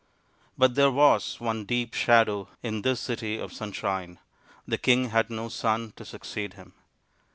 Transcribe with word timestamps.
But 0.57 0.73
there 0.73 0.89
was 0.89 1.39
one 1.39 1.63
deep 1.63 1.93
shadow 1.93 2.49
in 2.63 2.81
this 2.81 2.99
city 2.99 3.37
of 3.37 3.53
sunshine. 3.53 4.17
The 4.67 4.79
king 4.79 5.09
had 5.11 5.29
no 5.29 5.47
son 5.47 5.93
to 5.95 6.03
succeed 6.05 6.55
him. 6.55 6.73